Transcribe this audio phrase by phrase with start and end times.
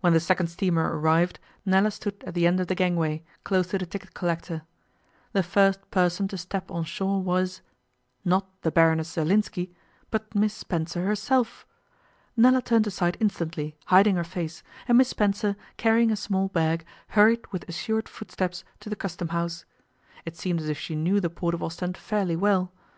[0.00, 3.76] When the second steamer arrived Nella stood at the end of the gangway, close to
[3.76, 4.62] the ticket collector.
[5.34, 7.60] The first person to step on shore was
[8.24, 9.74] not the Baroness Zerlinski,
[10.10, 11.66] but Miss Spencer herself!
[12.38, 17.46] Nella turned aside instantly, hiding her face, and Miss Spencer, carrying a small bag, hurried
[17.48, 19.66] with assured footsteps to the Custom House.
[20.24, 22.72] It seemed as if she knew the port of Ostend fairly well.